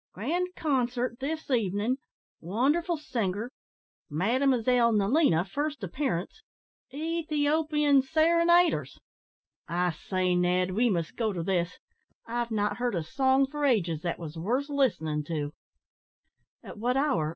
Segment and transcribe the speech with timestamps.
[0.17, 1.97] "`Grand concert, this evening
[2.39, 3.51] wonderful singer
[4.09, 6.41] Mademoiselle Nelina, first appearance
[6.91, 8.97] Ethiopian serenaders.'
[9.67, 11.77] I say, Ned, we must go to this;
[12.25, 15.53] I've not heard a song for ages that was worth listening to."
[16.63, 17.29] "At what hour?"